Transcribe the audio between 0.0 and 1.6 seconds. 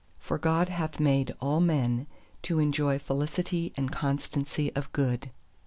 For God hath made all